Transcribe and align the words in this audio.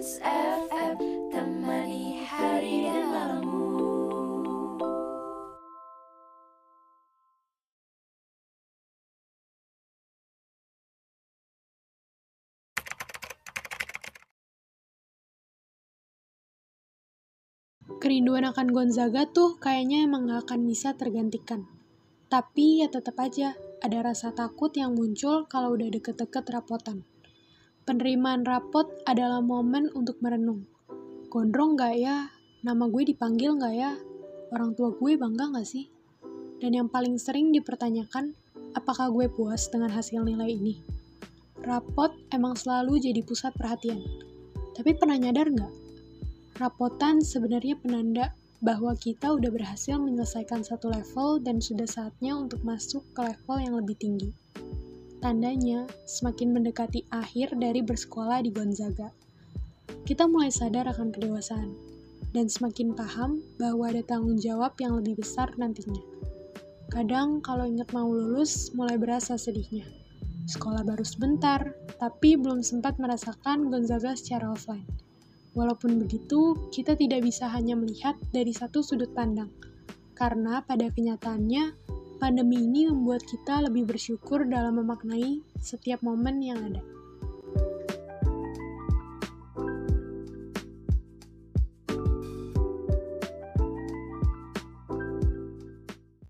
Trans 0.00 0.16
FM 0.24 0.96
Temani 1.28 2.24
hari 2.24 2.88
dan 2.88 3.04
malammu 3.12 3.68
Kerinduan 18.00 18.48
akan 18.48 18.72
Gonzaga 18.72 19.28
tuh 19.28 19.60
kayaknya 19.60 20.08
emang 20.08 20.32
gak 20.32 20.48
akan 20.48 20.64
bisa 20.64 20.96
tergantikan. 20.96 21.68
Tapi 22.32 22.80
ya 22.80 22.88
tetap 22.88 23.20
aja, 23.20 23.52
ada 23.84 24.00
rasa 24.00 24.32
takut 24.32 24.72
yang 24.72 24.96
muncul 24.96 25.44
kalau 25.44 25.76
udah 25.76 25.92
deket-deket 25.92 26.48
rapotan. 26.48 27.04
Penerimaan 27.90 28.46
rapot 28.46 28.86
adalah 29.02 29.42
momen 29.42 29.90
untuk 29.98 30.22
merenung. 30.22 30.62
Gondrong 31.26 31.74
gak 31.74 31.98
ya? 31.98 32.30
Nama 32.62 32.86
gue 32.86 33.02
dipanggil 33.02 33.58
gak 33.58 33.74
ya? 33.74 33.98
Orang 34.54 34.78
tua 34.78 34.94
gue 34.94 35.18
bangga 35.18 35.50
gak 35.50 35.66
sih? 35.66 35.90
Dan 36.62 36.78
yang 36.78 36.86
paling 36.86 37.18
sering 37.18 37.50
dipertanyakan, 37.50 38.38
apakah 38.78 39.10
gue 39.10 39.26
puas 39.26 39.66
dengan 39.74 39.90
hasil 39.90 40.22
nilai 40.22 40.54
ini? 40.54 40.78
Rapot 41.66 42.14
emang 42.30 42.54
selalu 42.54 43.10
jadi 43.10 43.26
pusat 43.26 43.58
perhatian. 43.58 43.98
Tapi 44.78 44.94
pernah 44.94 45.18
nyadar 45.18 45.50
nggak 45.50 45.74
Rapotan 46.62 47.18
sebenarnya 47.18 47.74
penanda 47.74 48.38
bahwa 48.62 48.94
kita 48.94 49.34
udah 49.34 49.50
berhasil 49.50 49.98
menyelesaikan 49.98 50.62
satu 50.62 50.94
level 50.94 51.42
dan 51.42 51.58
sudah 51.58 51.90
saatnya 51.90 52.38
untuk 52.38 52.62
masuk 52.62 53.02
ke 53.18 53.34
level 53.34 53.58
yang 53.58 53.74
lebih 53.74 53.98
tinggi. 53.98 54.30
Tandanya, 55.20 55.84
semakin 56.08 56.56
mendekati 56.56 57.04
akhir 57.12 57.56
dari 57.60 57.84
bersekolah 57.84 58.40
di 58.40 58.50
Gonzaga. 58.50 59.12
Kita 60.08 60.24
mulai 60.24 60.48
sadar 60.48 60.88
akan 60.88 61.12
kedewasaan, 61.12 61.70
dan 62.32 62.48
semakin 62.48 62.96
paham 62.96 63.44
bahwa 63.60 63.92
ada 63.92 64.00
tanggung 64.00 64.40
jawab 64.40 64.72
yang 64.80 64.96
lebih 64.96 65.20
besar 65.20 65.52
nantinya. 65.60 66.00
Kadang 66.88 67.44
kalau 67.44 67.68
ingat 67.68 67.92
mau 67.92 68.08
lulus, 68.08 68.72
mulai 68.72 68.96
berasa 68.96 69.36
sedihnya. 69.36 69.84
Sekolah 70.48 70.82
baru 70.82 71.04
sebentar, 71.04 71.62
tapi 72.00 72.34
belum 72.34 72.64
sempat 72.64 72.96
merasakan 72.96 73.68
Gonzaga 73.68 74.16
secara 74.16 74.50
offline 74.50 74.88
Walaupun 75.50 75.98
begitu, 75.98 76.54
kita 76.70 76.94
tidak 76.94 77.26
bisa 77.26 77.50
hanya 77.50 77.74
melihat 77.74 78.14
dari 78.30 78.54
satu 78.54 78.86
sudut 78.86 79.10
pandang, 79.10 79.50
karena 80.14 80.62
pada 80.62 80.86
kenyataannya, 80.94 81.89
pandemi 82.20 82.60
ini 82.68 82.84
membuat 82.92 83.24
kita 83.24 83.64
lebih 83.64 83.88
bersyukur 83.88 84.44
dalam 84.44 84.76
memaknai 84.76 85.40
setiap 85.56 86.04
momen 86.04 86.44
yang 86.44 86.60
ada. 86.60 86.99